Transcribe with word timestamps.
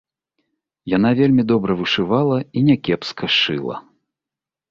Яна 0.93 1.09
вельмі 1.19 1.43
добра 1.51 1.71
вышывала 1.81 2.37
і 2.61 2.63
някепска 2.69 3.25
шыла. 3.39 3.75